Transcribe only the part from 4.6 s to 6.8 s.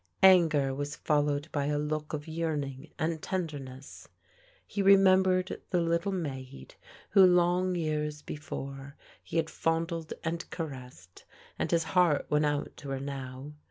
He remembered the little maid,